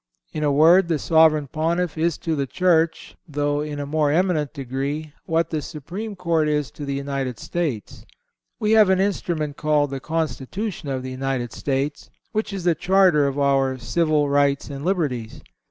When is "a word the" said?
0.43-0.97